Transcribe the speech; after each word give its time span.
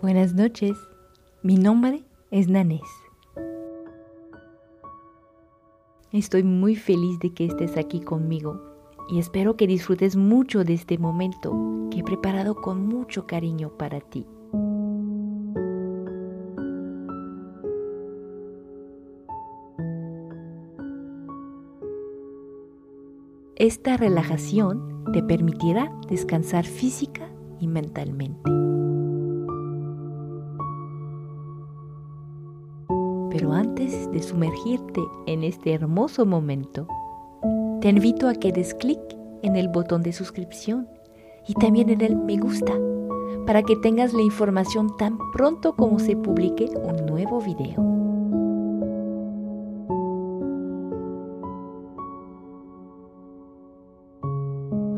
Buenas 0.00 0.34
noches, 0.34 0.76
mi 1.42 1.56
nombre 1.56 2.02
es 2.32 2.48
Nanés. 2.48 2.80
Estoy 6.12 6.42
muy 6.42 6.74
feliz 6.74 7.20
de 7.20 7.32
que 7.32 7.44
estés 7.46 7.76
aquí 7.76 8.00
conmigo 8.00 8.69
y 9.10 9.18
espero 9.18 9.56
que 9.56 9.66
disfrutes 9.66 10.16
mucho 10.16 10.64
de 10.64 10.74
este 10.74 10.96
momento 10.96 11.52
que 11.90 12.00
he 12.00 12.04
preparado 12.04 12.54
con 12.54 12.86
mucho 12.86 13.26
cariño 13.26 13.70
para 13.76 14.00
ti. 14.00 14.26
Esta 23.56 23.96
relajación 23.96 25.04
te 25.12 25.22
permitirá 25.22 25.92
descansar 26.08 26.64
física 26.64 27.28
y 27.58 27.66
mentalmente. 27.66 28.40
Pero 33.30 33.52
antes 33.52 34.10
de 34.12 34.22
sumergirte 34.22 35.00
en 35.26 35.44
este 35.44 35.74
hermoso 35.74 36.24
momento, 36.24 36.86
te 37.80 37.88
invito 37.88 38.28
a 38.28 38.34
que 38.34 38.52
des 38.52 38.74
clic 38.74 39.00
en 39.42 39.56
el 39.56 39.68
botón 39.68 40.02
de 40.02 40.12
suscripción 40.12 40.88
y 41.46 41.54
también 41.54 41.88
en 41.90 42.00
el 42.02 42.16
me 42.16 42.36
gusta 42.36 42.72
para 43.46 43.62
que 43.62 43.76
tengas 43.76 44.12
la 44.12 44.22
información 44.22 44.96
tan 44.96 45.18
pronto 45.32 45.74
como 45.74 45.98
se 45.98 46.16
publique 46.16 46.68
un 46.74 47.06
nuevo 47.06 47.40
video. 47.40 47.98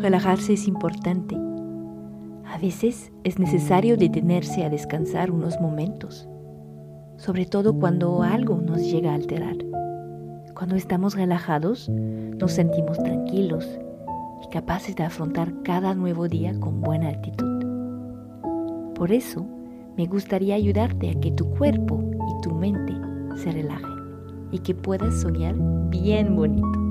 Relajarse 0.00 0.55
es 0.55 0.67
importante. 0.67 1.36
A 2.44 2.58
veces 2.58 3.12
es 3.22 3.39
necesario 3.39 3.96
detenerse 3.96 4.64
a 4.64 4.69
descansar 4.69 5.30
unos 5.30 5.61
momentos 5.61 6.28
sobre 7.22 7.46
todo 7.46 7.78
cuando 7.78 8.22
algo 8.22 8.56
nos 8.56 8.80
llega 8.80 9.12
a 9.12 9.14
alterar. 9.14 9.72
Cuando 10.62 10.77
estamos 10.77 11.16
relajados, 11.16 11.88
nos 11.88 12.52
sentimos 12.52 12.96
tranquilos 12.98 13.68
y 14.44 14.48
capaces 14.48 14.94
de 14.94 15.02
afrontar 15.02 15.52
cada 15.64 15.92
nuevo 15.92 16.28
día 16.28 16.55
con 16.60 16.80
buena 16.80 17.08
actitud. 17.08 17.64
Por 18.94 19.10
eso, 19.10 19.44
me 19.96 20.06
gustaría 20.06 20.55
ayudarte 20.55 21.10
a 21.10 21.20
que 21.20 21.33
tu 21.33 21.50
cuerpo 21.50 22.00
y 22.14 22.42
tu 22.42 22.55
mente 22.55 22.92
se 23.42 23.50
relajen 23.50 23.90
y 24.52 24.60
que 24.60 24.72
puedas 24.72 25.20
soñar 25.22 25.56
bien 25.90 26.36
bonito. 26.36 26.81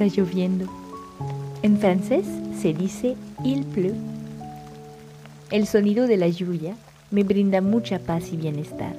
Está 0.00 0.22
lloviendo. 0.22 0.66
En 1.62 1.78
francés 1.78 2.24
se 2.58 2.72
dice 2.72 3.16
il 3.44 3.64
pleut. 3.66 3.96
El 5.50 5.66
sonido 5.66 6.06
de 6.06 6.16
la 6.16 6.28
lluvia 6.28 6.74
me 7.10 7.22
brinda 7.22 7.60
mucha 7.60 7.98
paz 7.98 8.32
y 8.32 8.36
bienestar. 8.36 8.96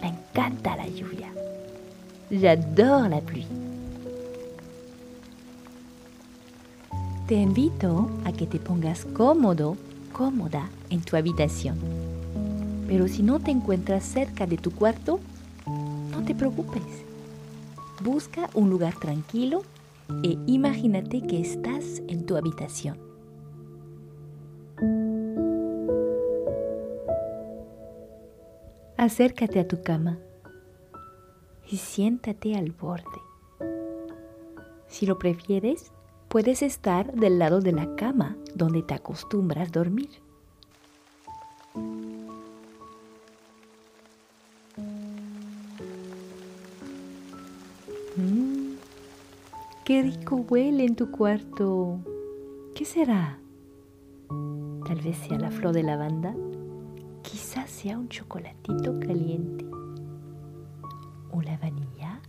Me 0.00 0.08
encanta 0.08 0.76
la 0.76 0.86
lluvia. 0.86 1.32
J'adore 2.30 3.08
la 3.08 3.20
pluie. 3.20 3.46
Te 7.26 7.34
invito 7.34 8.10
a 8.24 8.32
que 8.32 8.46
te 8.46 8.60
pongas 8.60 9.06
cómodo, 9.06 9.76
cómoda 10.12 10.68
en 10.90 11.00
tu 11.00 11.16
habitación. 11.16 11.78
Pero 12.86 13.08
si 13.08 13.24
no 13.24 13.40
te 13.40 13.50
encuentras 13.50 14.04
cerca 14.04 14.46
de 14.46 14.58
tu 14.58 14.70
cuarto, 14.70 15.18
no 15.66 16.22
te 16.24 16.34
preocupes. 16.34 16.82
Busca 18.04 18.50
un 18.54 18.70
lugar 18.70 18.94
tranquilo 19.00 19.64
e 20.22 20.38
imagínate 20.46 21.20
que 21.22 21.40
estás 21.40 22.02
en 22.08 22.26
tu 22.26 22.36
habitación. 22.36 22.98
Acércate 28.96 29.60
a 29.60 29.68
tu 29.68 29.82
cama 29.82 30.18
y 31.70 31.76
siéntate 31.76 32.56
al 32.56 32.70
borde. 32.70 33.04
Si 34.86 35.06
lo 35.06 35.18
prefieres, 35.18 35.92
puedes 36.28 36.62
estar 36.62 37.12
del 37.12 37.38
lado 37.38 37.60
de 37.60 37.72
la 37.72 37.96
cama 37.96 38.36
donde 38.54 38.82
te 38.82 38.94
acostumbras 38.94 39.72
dormir. 39.72 40.23
Qué 49.84 50.00
rico 50.00 50.36
huele 50.36 50.86
en 50.86 50.96
tu 50.96 51.10
cuarto. 51.10 51.98
¿Qué 52.74 52.86
será? 52.86 53.38
Tal 54.86 54.98
vez 55.02 55.18
sea 55.18 55.38
la 55.38 55.50
flor 55.50 55.74
de 55.74 55.82
lavanda. 55.82 56.34
Quizás 57.20 57.68
sea 57.68 57.98
un 57.98 58.08
chocolatito 58.08 58.98
caliente. 58.98 59.66
¿O 61.30 61.42
la 61.42 61.58
vanilla? 61.58 62.22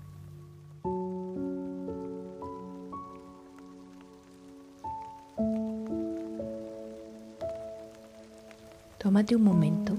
Tómate 8.98 9.34
un 9.38 9.44
momento 9.44 9.94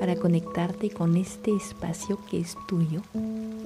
para 0.00 0.16
conectarte 0.16 0.88
con 0.88 1.18
este 1.18 1.54
espacio 1.54 2.18
que 2.30 2.40
es 2.40 2.56
tuyo, 2.66 3.02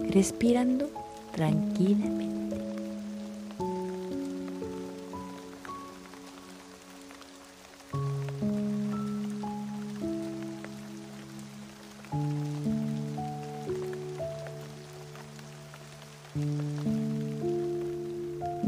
respirando 0.09 0.89
tranquilamente. 1.33 2.30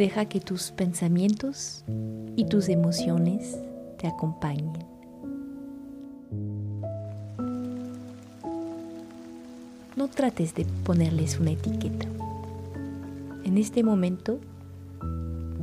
Deja 0.03 0.25
que 0.25 0.41
tus 0.41 0.73
pensamientos 0.73 1.85
y 2.35 2.47
tus 2.47 2.69
emociones 2.69 3.57
te 3.99 4.09
acompañen. 4.09 4.73
No 9.95 10.09
trates 10.09 10.57
de 10.57 10.65
ponerles 10.83 11.39
una 11.39 11.53
etiqueta. 11.53 12.09
En 13.45 13.57
este 13.57 13.85
momento, 13.85 14.41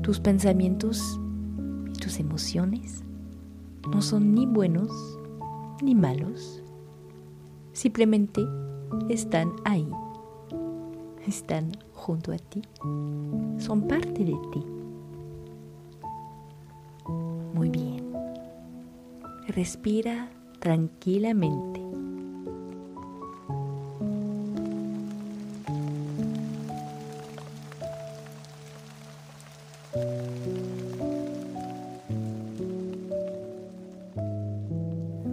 tus 0.03 0.21
pensamientos 0.21 1.19
y 1.93 1.99
tus 1.99 2.17
emociones 2.17 3.03
no 3.91 4.01
son 4.01 4.33
ni 4.33 4.45
buenos 4.45 4.89
ni 5.81 5.95
malos. 5.95 6.63
Simplemente 7.73 8.41
están 9.09 9.51
ahí. 9.65 9.85
Están 11.27 11.73
junto 12.09 12.31
a 12.31 12.37
ti. 12.39 12.63
Son 13.59 13.87
parte 13.87 14.25
de 14.25 14.35
ti. 14.51 14.65
Muy 17.53 17.69
bien. 17.69 18.03
Respira 19.49 20.27
tranquilamente. 20.59 21.79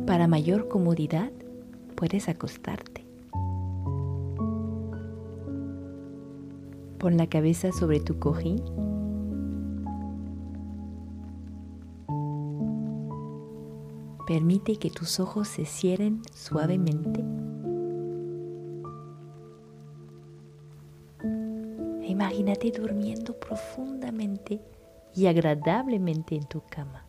Para 0.07 0.29
mayor 0.29 0.69
comodidad, 0.69 1.31
puedes 1.95 2.29
acostarte. 2.29 3.06
Pon 7.07 7.17
la 7.17 7.29
cabeza 7.29 7.71
sobre 7.71 8.01
tu 8.01 8.19
cojín. 8.19 8.61
Permite 14.27 14.75
que 14.81 14.91
tus 14.91 15.21
ojos 15.21 15.47
se 15.47 15.67
cierren 15.67 16.23
suavemente. 16.35 17.21
Imagínate 22.09 22.73
durmiendo 22.73 23.39
profundamente 23.39 24.61
y 25.15 25.27
agradablemente 25.27 26.35
en 26.35 26.49
tu 26.49 26.61
cama. 26.69 27.07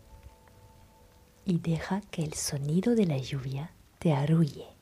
Y 1.43 1.57
deja 1.57 2.01
que 2.11 2.23
el 2.23 2.33
sonido 2.33 2.93
de 2.93 3.07
la 3.07 3.17
lluvia 3.17 3.71
te 3.97 4.13
arrulle. 4.13 4.76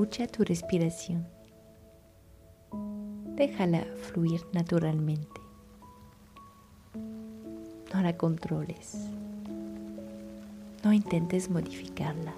Escucha 0.00 0.26
tu 0.26 0.44
respiración. 0.44 1.26
Déjala 3.36 3.84
fluir 4.02 4.40
naturalmente. 4.52 5.39
No 7.92 8.02
la 8.02 8.16
controles. 8.16 8.94
No 10.84 10.92
intentes 10.92 11.50
modificarla. 11.50 12.32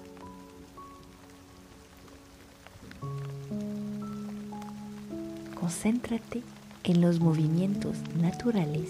Concéntrate 5.59 6.41
en 6.83 7.01
los 7.01 7.19
movimientos 7.19 7.97
naturales 8.19 8.89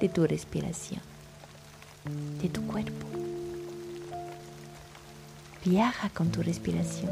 de 0.00 0.08
tu 0.08 0.26
respiración, 0.26 1.02
de 2.40 2.48
tu 2.48 2.66
cuerpo. 2.66 3.06
Viaja 5.64 6.10
con 6.10 6.30
tu 6.30 6.42
respiración. 6.42 7.10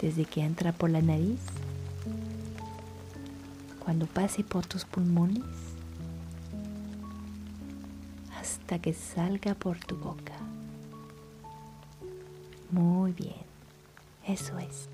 desde 0.00 0.24
que 0.24 0.42
entra 0.42 0.72
por 0.72 0.90
la 0.90 1.02
nariz, 1.02 1.40
cuando 3.86 4.06
pase 4.06 4.42
por 4.42 4.66
tus 4.66 4.84
pulmones, 4.84 5.44
hasta 8.36 8.80
que 8.80 8.92
salga 8.92 9.54
por 9.54 9.78
tu 9.78 9.96
boca. 9.96 10.34
Muy 12.72 13.12
bien, 13.12 13.44
eso 14.26 14.58
es. 14.58 14.88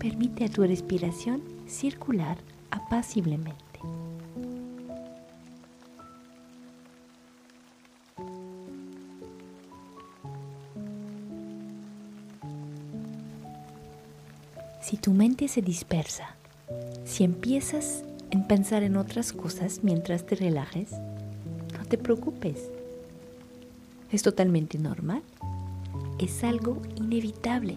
Permite 0.00 0.46
a 0.46 0.48
tu 0.48 0.64
respiración 0.64 1.40
circular 1.68 2.36
apaciblemente. 2.72 3.67
Si 14.88 14.96
tu 14.96 15.12
mente 15.12 15.48
se 15.48 15.60
dispersa, 15.60 16.34
si 17.04 17.22
empiezas 17.22 18.04
en 18.30 18.48
pensar 18.48 18.82
en 18.82 18.96
otras 18.96 19.34
cosas 19.34 19.80
mientras 19.82 20.24
te 20.24 20.34
relajes, 20.34 20.92
no 21.76 21.84
te 21.86 21.98
preocupes. 21.98 22.70
Es 24.10 24.22
totalmente 24.22 24.78
normal. 24.78 25.20
Es 26.18 26.42
algo 26.42 26.80
inevitable. 26.96 27.76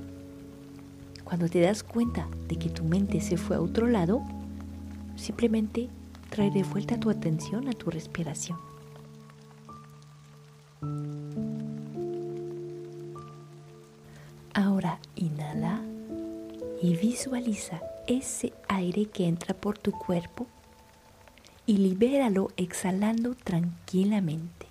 Cuando 1.25 1.49
te 1.49 1.59
das 1.59 1.83
cuenta 1.83 2.29
de 2.47 2.55
que 2.55 2.69
tu 2.69 2.85
mente 2.85 3.19
se 3.19 3.35
fue 3.35 3.57
a 3.57 3.61
otro 3.61 3.87
lado, 3.87 4.21
simplemente 5.17 5.89
trae 6.29 6.49
de 6.49 6.63
vuelta 6.63 6.97
tu 6.97 7.09
atención 7.09 7.67
a 7.67 7.73
tu 7.73 7.91
respiración. 7.91 8.57
Y 16.81 16.95
visualiza 16.95 17.81
ese 18.07 18.53
aire 18.67 19.05
que 19.05 19.27
entra 19.27 19.53
por 19.53 19.77
tu 19.77 19.91
cuerpo 19.91 20.47
y 21.65 21.77
libéralo 21.77 22.49
exhalando 22.57 23.35
tranquilamente. 23.35 24.65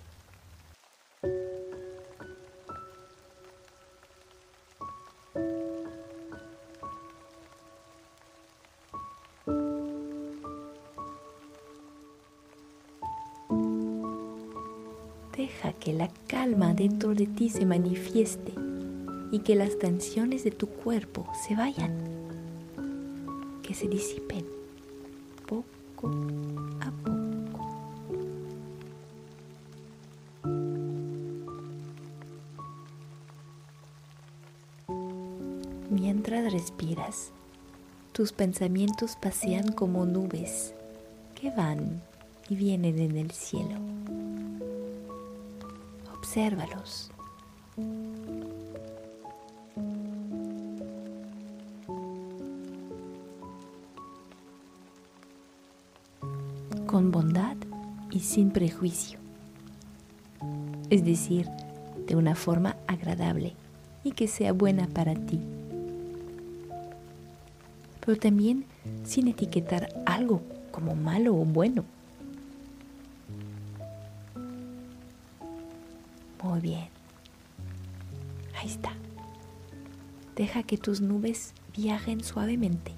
Deja 15.35 15.73
que 15.73 15.93
la 15.93 16.09
calma 16.27 16.73
dentro 16.73 17.15
de 17.15 17.25
ti 17.25 17.49
se 17.49 17.65
manifieste 17.65 18.53
y 19.31 19.39
que 19.39 19.55
las 19.55 19.79
tensiones 19.79 20.43
de 20.43 20.51
tu 20.51 20.67
cuerpo 20.67 21.25
se 21.47 21.55
vayan, 21.55 21.97
que 23.63 23.73
se 23.73 23.87
disipen 23.87 24.45
poco 25.45 26.11
a 26.81 26.91
poco. 26.91 27.21
Mientras 35.89 36.51
respiras, 36.51 37.31
tus 38.11 38.33
pensamientos 38.33 39.15
pasean 39.21 39.71
como 39.71 40.05
nubes 40.05 40.73
que 41.39 41.49
van 41.51 42.01
y 42.49 42.55
vienen 42.55 42.99
en 42.99 43.17
el 43.17 43.31
cielo. 43.31 43.77
Obsérvalos 46.13 47.10
bondad 57.11 57.57
y 58.09 58.21
sin 58.21 58.51
prejuicio. 58.51 59.19
Es 60.89 61.05
decir, 61.05 61.47
de 62.07 62.15
una 62.15 62.35
forma 62.35 62.75
agradable 62.87 63.53
y 64.03 64.11
que 64.11 64.27
sea 64.27 64.53
buena 64.53 64.87
para 64.87 65.13
ti. 65.13 65.39
Pero 68.03 68.17
también 68.17 68.65
sin 69.03 69.27
etiquetar 69.27 69.89
algo 70.05 70.41
como 70.71 70.95
malo 70.95 71.35
o 71.35 71.45
bueno. 71.45 71.85
Muy 76.43 76.59
bien. 76.59 76.87
Ahí 78.59 78.67
está. 78.67 78.93
Deja 80.35 80.63
que 80.63 80.77
tus 80.77 81.01
nubes 81.01 81.53
viajen 81.75 82.23
suavemente 82.23 82.93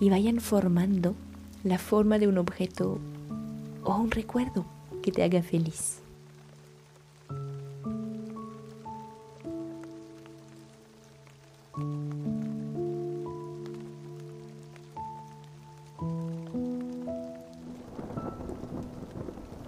y 0.00 0.10
vayan 0.10 0.40
formando 0.40 1.14
la 1.62 1.78
forma 1.78 2.18
de 2.18 2.26
un 2.26 2.38
objeto 2.38 2.98
o 3.84 3.94
un 3.94 4.10
recuerdo 4.10 4.64
que 5.02 5.12
te 5.12 5.22
haga 5.22 5.42
feliz. 5.42 6.00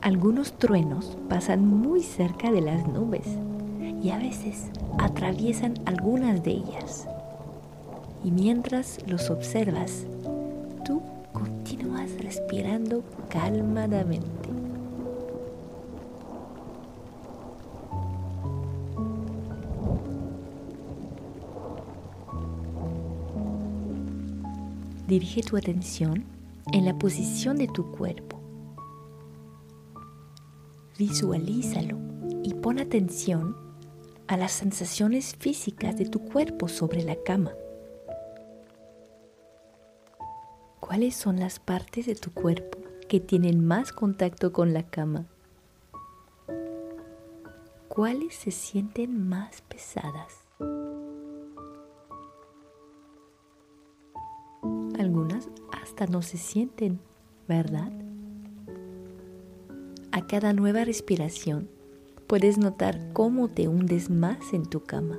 Algunos 0.06 0.52
truenos 0.52 1.18
pasan 1.28 1.66
muy 1.66 2.00
cerca 2.00 2.52
de 2.52 2.60
las 2.60 2.86
nubes 2.86 3.26
y 4.00 4.10
a 4.10 4.18
veces 4.18 4.70
atraviesan 4.98 5.74
algunas 5.84 6.44
de 6.44 6.52
ellas. 6.52 7.08
Y 8.22 8.30
mientras 8.30 9.00
los 9.08 9.30
observas, 9.30 10.06
tú 10.84 11.02
respirando 12.26 13.04
calmadamente. 13.28 14.48
Dirige 25.06 25.42
tu 25.42 25.56
atención 25.56 26.24
en 26.72 26.84
la 26.84 26.98
posición 26.98 27.58
de 27.58 27.68
tu 27.68 27.92
cuerpo. 27.92 28.40
Visualízalo 30.98 31.96
y 32.42 32.54
pon 32.54 32.80
atención 32.80 33.56
a 34.26 34.36
las 34.36 34.50
sensaciones 34.50 35.36
físicas 35.38 35.96
de 35.96 36.06
tu 36.06 36.24
cuerpo 36.24 36.66
sobre 36.66 37.04
la 37.04 37.14
cama. 37.24 37.52
¿Cuáles 40.86 41.16
son 41.16 41.40
las 41.40 41.58
partes 41.58 42.06
de 42.06 42.14
tu 42.14 42.30
cuerpo 42.30 42.78
que 43.08 43.18
tienen 43.18 43.66
más 43.66 43.92
contacto 43.92 44.52
con 44.52 44.72
la 44.72 44.84
cama? 44.84 45.26
¿Cuáles 47.88 48.36
se 48.36 48.52
sienten 48.52 49.28
más 49.28 49.62
pesadas? 49.62 50.44
Algunas 54.96 55.48
hasta 55.72 56.06
no 56.06 56.22
se 56.22 56.36
sienten, 56.36 57.00
¿verdad? 57.48 57.90
A 60.12 60.24
cada 60.28 60.52
nueva 60.52 60.84
respiración 60.84 61.68
puedes 62.28 62.58
notar 62.58 63.12
cómo 63.12 63.48
te 63.48 63.66
hundes 63.66 64.08
más 64.08 64.52
en 64.52 64.64
tu 64.64 64.84
cama. 64.84 65.18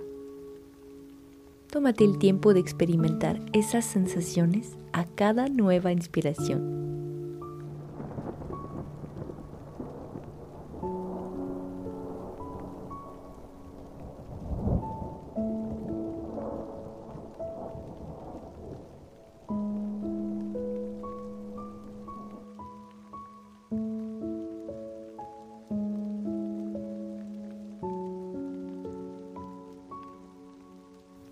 Tómate 1.77 2.03
el 2.03 2.17
tiempo 2.17 2.55
de 2.55 2.59
experimentar 2.59 3.39
esas 3.53 3.85
sensaciones 3.85 4.75
a 4.93 5.05
cada 5.05 5.47
nueva 5.47 5.91
inspiración. 5.91 6.86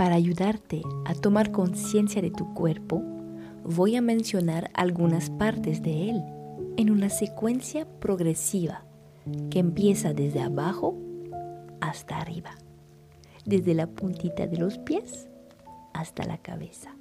Para 0.05 0.17
ayudarte 0.17 0.83
a 1.05 1.15
tomar 1.15 1.51
conciencia 1.51 2.21
de 2.21 2.29
tu 2.29 2.53
cuerpo, 2.53 3.01
voy 3.63 3.95
a 3.95 4.03
mencionar 4.03 4.69
algunas 4.75 5.31
partes 5.31 5.81
de 5.81 6.11
él 6.11 6.23
en 6.77 6.91
una 6.91 7.09
secuencia 7.09 7.87
progresiva 7.99 8.85
que 9.49 9.57
empieza 9.57 10.13
desde 10.13 10.41
abajo 10.41 10.95
hasta 11.81 12.19
arriba, 12.19 12.51
desde 13.45 13.73
la 13.73 13.87
puntita 13.87 14.45
de 14.45 14.57
los 14.57 14.77
pies 14.77 15.27
hasta 15.95 16.23
la 16.23 16.37
cabeza. 16.37 16.95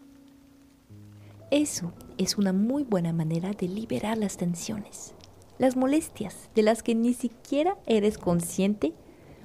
Eso 1.50 1.92
es 2.16 2.38
una 2.38 2.54
muy 2.54 2.84
buena 2.84 3.12
manera 3.12 3.50
de 3.52 3.68
liberar 3.68 4.16
las 4.16 4.38
tensiones, 4.38 5.14
las 5.58 5.76
molestias 5.76 6.48
de 6.54 6.62
las 6.62 6.82
que 6.82 6.94
ni 6.94 7.12
siquiera 7.12 7.76
eres 7.84 8.16
consciente 8.16 8.94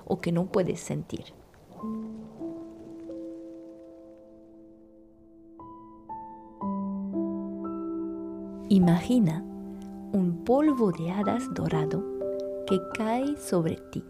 o 0.05 0.21
que 0.21 0.31
no 0.31 0.45
puedes 0.45 0.79
sentir. 0.79 1.33
Imagina 8.71 9.43
un 10.13 10.43
polvo 10.45 10.91
de 10.91 11.09
hadas 11.09 11.51
dorado 11.55 12.03
que 12.67 12.79
cae 12.93 13.35
sobre 13.35 13.77
ti, 13.91 14.03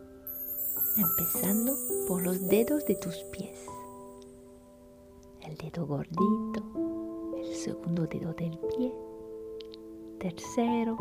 empezando 0.97 1.71
por 2.09 2.21
los 2.23 2.45
dedos 2.49 2.85
de 2.85 2.95
tus 2.95 3.15
pies. 3.31 3.57
El 5.47 5.55
dedo 5.55 5.87
gordito, 5.87 6.61
el 7.37 7.55
segundo 7.55 8.05
dedo 8.05 8.33
del 8.33 8.59
pie, 8.75 8.93
tercero, 10.19 10.97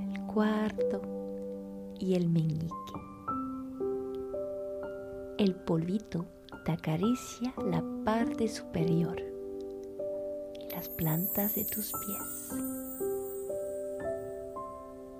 el 0.00 0.20
cuarto 0.26 1.00
y 2.00 2.16
el 2.16 2.28
meñique. 2.28 2.74
El 5.38 5.54
polvito 5.54 6.26
te 6.64 6.72
acaricia 6.72 7.54
la 7.64 7.80
parte 8.04 8.48
superior 8.48 9.27
las 10.78 10.88
plantas 10.90 11.56
de 11.56 11.64
tus 11.64 11.90
pies. 11.90 12.52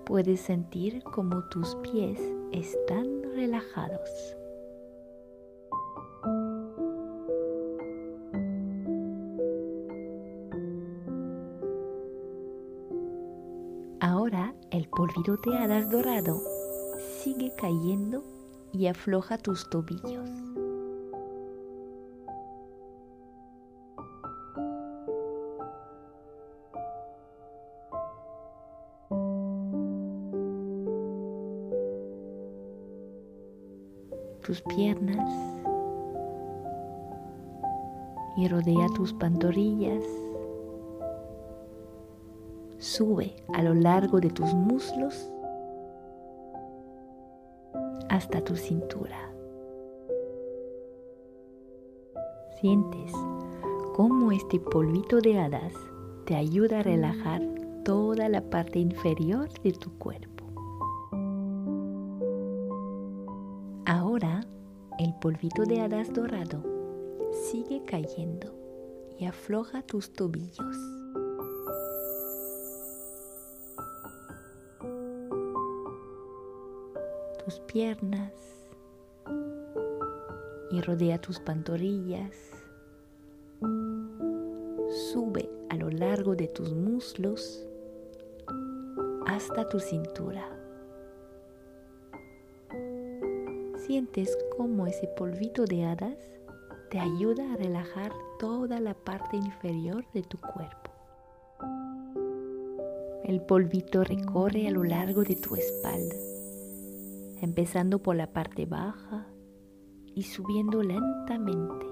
Puedes 0.07 0.41
sentir 0.41 1.03
como 1.03 1.43
tus 1.49 1.75
pies 1.83 2.21
están 2.53 3.25
relajados. 3.35 4.09
Ahora 13.99 14.55
el 14.71 14.89
polvito 14.91 15.37
de 15.39 15.59
hadas 15.59 15.91
dorado 15.91 16.41
sigue 17.21 17.53
cayendo 17.57 18.23
y 18.73 18.87
afloja 18.87 19.39
tus 19.39 19.69
tobillos. 19.69 20.38
Tus 34.49 34.63
piernas 34.63 35.31
y 38.39 38.49
rodea 38.49 38.87
tus 38.97 39.13
pantorrillas. 39.13 40.03
Sube 42.79 43.37
a 43.53 43.63
lo 43.63 43.75
largo 43.75 44.21
de 44.21 44.31
tus 44.31 44.55
muslos 44.55 45.31
hasta 48.09 48.43
tu 48.43 48.57
cintura. 48.57 49.19
Sientes 52.59 53.13
cómo 53.95 54.33
este 54.33 54.59
polvito 54.61 55.21
de 55.21 55.39
hadas 55.39 55.75
te 56.25 56.37
ayuda 56.37 56.81
a 56.81 56.83
relajar 56.83 57.43
toda 57.85 58.31
la 58.31 58.41
parte 58.41 58.79
inferior 58.79 59.51
de 59.63 59.73
tu 59.73 59.93
cuerpo. 59.99 60.38
Polvito 65.29 65.67
de 65.67 65.83
hadas 65.83 66.11
dorado 66.11 66.63
sigue 67.31 67.85
cayendo 67.85 68.51
y 69.19 69.27
afloja 69.27 69.83
tus 69.83 70.11
tobillos. 70.11 70.75
Tus 77.45 77.61
piernas 77.67 78.33
y 80.71 80.81
rodea 80.81 81.21
tus 81.21 81.39
pantorrillas. 81.41 82.35
Sube 85.13 85.51
a 85.69 85.77
lo 85.77 85.91
largo 85.91 86.37
de 86.37 86.49
tus 86.49 86.73
muslos 86.73 87.67
hasta 89.27 89.69
tu 89.69 89.79
cintura. 89.79 90.58
Sientes 93.89 94.37
cómo 94.55 94.87
ese 94.87 95.07
polvito 95.07 95.65
de 95.65 95.87
hadas 95.87 96.19
te 96.91 97.01
ayuda 97.01 97.55
a 97.55 97.57
relajar 97.57 98.13
toda 98.39 98.81
la 98.81 98.93
parte 98.93 99.39
inferior 99.39 100.05
de 100.13 100.23
tu 100.23 100.37
cuerpo. 100.37 100.91
El 103.25 103.41
polvito 103.41 104.05
recorre 104.05 104.69
a 104.69 104.73
lo 104.73 104.85
largo 104.85 105.23
de 105.23 105.37
tu 105.37 105.57
espalda, 105.57 106.17
empezando 107.41 107.99
por 107.99 108.15
la 108.15 108.31
parte 108.31 108.67
baja 108.67 109.27
y 110.15 110.23
subiendo 110.23 110.83
lentamente 110.83 111.87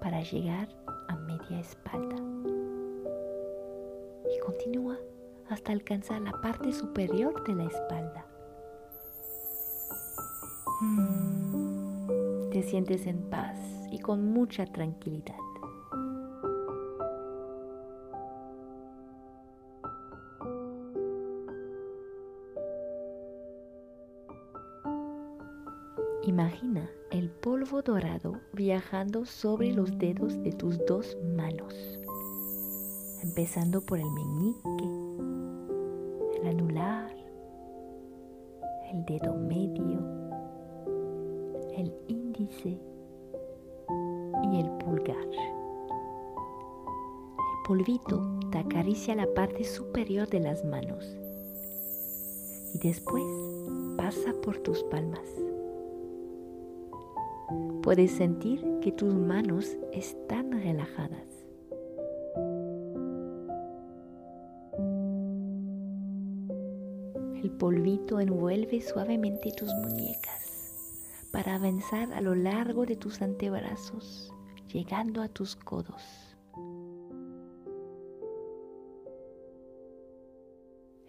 para 0.00 0.22
llegar 0.22 0.68
a 1.08 1.16
media 1.16 1.58
espalda. 1.58 2.16
Y 4.32 4.38
continúa 4.38 4.96
hasta 5.48 5.72
alcanzar 5.72 6.20
la 6.20 6.40
parte 6.40 6.72
superior 6.72 7.42
de 7.48 7.54
la 7.56 7.64
espalda. 7.64 8.35
Mm. 10.80 12.50
Te 12.50 12.62
sientes 12.62 13.06
en 13.06 13.18
paz 13.30 13.56
y 13.90 13.98
con 13.98 14.32
mucha 14.32 14.66
tranquilidad. 14.66 15.36
Imagina 26.26 26.90
el 27.12 27.30
polvo 27.30 27.82
dorado 27.82 28.40
viajando 28.52 29.24
sobre 29.24 29.72
los 29.72 29.96
dedos 29.96 30.42
de 30.42 30.50
tus 30.52 30.84
dos 30.84 31.16
manos, 31.36 31.72
empezando 33.22 33.80
por 33.80 34.00
el 34.00 34.10
meñique, 34.10 34.84
el 36.40 36.48
anular, 36.48 37.14
el 38.92 39.04
dedo 39.06 39.34
medio, 39.36 40.25
el 41.76 41.92
índice 42.08 42.78
y 44.50 44.60
el 44.60 44.70
pulgar. 44.78 45.28
El 47.38 47.62
polvito 47.66 48.22
te 48.50 48.58
acaricia 48.58 49.14
la 49.14 49.26
parte 49.34 49.64
superior 49.64 50.28
de 50.28 50.40
las 50.40 50.64
manos 50.64 51.04
y 52.74 52.78
después 52.78 53.24
pasa 53.96 54.32
por 54.42 54.58
tus 54.58 54.82
palmas. 54.84 55.28
Puedes 57.82 58.10
sentir 58.12 58.64
que 58.80 58.92
tus 58.92 59.14
manos 59.14 59.76
están 59.92 60.52
relajadas. 60.52 61.26
El 67.42 67.50
polvito 67.58 68.18
envuelve 68.18 68.80
suavemente 68.80 69.52
tus 69.52 69.72
muñecas 69.74 70.45
para 71.36 71.56
avanzar 71.56 72.14
a 72.14 72.22
lo 72.22 72.34
largo 72.34 72.86
de 72.86 72.96
tus 72.96 73.20
antebrazos, 73.20 74.32
llegando 74.72 75.20
a 75.20 75.28
tus 75.28 75.54
codos. 75.54 76.34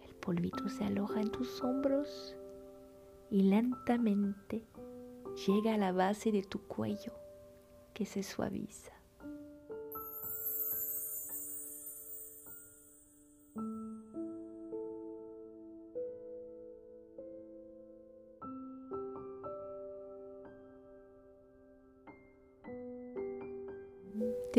El 0.06 0.14
polvito 0.20 0.68
se 0.68 0.84
aloja 0.84 1.22
en 1.22 1.30
tus 1.30 1.64
hombros 1.64 2.36
y 3.30 3.44
lentamente 3.44 4.68
llega 5.46 5.72
a 5.72 5.78
la 5.78 5.92
base 5.92 6.30
de 6.30 6.42
tu 6.42 6.60
cuello 6.60 7.14
que 7.94 8.04
se 8.04 8.22
suaviza. 8.22 8.97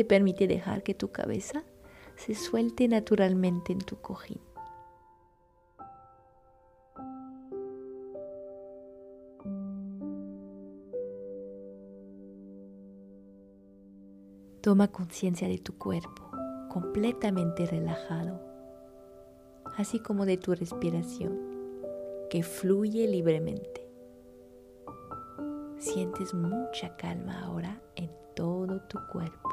Te 0.00 0.04
permite 0.06 0.46
dejar 0.46 0.82
que 0.82 0.94
tu 0.94 1.12
cabeza 1.12 1.62
se 2.16 2.34
suelte 2.34 2.88
naturalmente 2.88 3.74
en 3.74 3.80
tu 3.80 4.00
cojín. 4.00 4.40
Toma 14.62 14.88
conciencia 14.88 15.46
de 15.48 15.58
tu 15.58 15.76
cuerpo 15.76 16.30
completamente 16.70 17.66
relajado, 17.66 18.40
así 19.76 20.00
como 20.00 20.24
de 20.24 20.38
tu 20.38 20.54
respiración 20.54 21.38
que 22.30 22.42
fluye 22.42 23.06
libremente. 23.06 23.86
Sientes 25.76 26.32
mucha 26.32 26.96
calma 26.96 27.42
ahora 27.44 27.82
en 27.96 28.10
todo 28.34 28.80
tu 28.88 28.98
cuerpo. 29.12 29.49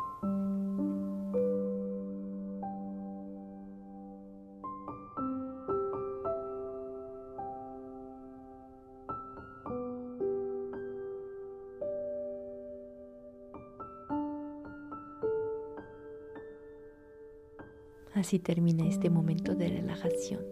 Así 18.18 18.40
termina 18.40 18.88
este 18.88 19.12
momento 19.12 19.54
de 19.54 19.68
relajación. 19.68 20.44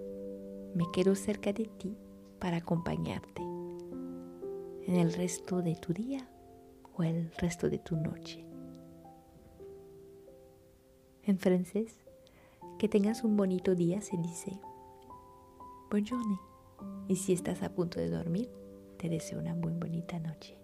Me 0.75 0.86
quedo 0.93 1.15
cerca 1.15 1.51
de 1.51 1.65
ti 1.65 1.98
para 2.38 2.57
acompañarte 2.57 3.41
en 3.41 4.95
el 4.95 5.12
resto 5.12 5.63
de 5.63 5.75
tu 5.75 5.91
día 5.91 6.29
o 6.95 7.01
el 7.01 7.31
resto 7.39 7.67
de 7.67 7.79
tu 7.79 7.98
noche. 7.98 8.45
En 11.24 11.39
francés, 11.39 12.05
que 12.77 12.88
tengas 12.88 13.24
un 13.24 13.36
bonito 13.36 13.74
día 13.74 14.00
se 14.00 14.15
dice 14.17 14.60
bonne 15.89 16.05
journée. 16.07 16.39
Y 17.07 17.15
si 17.15 17.34
estás 17.34 17.63
a 17.63 17.74
punto 17.74 18.00
de 18.00 18.12
dormir, 18.12 18.48
te 18.98 19.10
deseo 19.10 19.39
una 19.39 19.55
muy 19.55 19.74
bonita 19.74 20.19
noche. 20.19 20.55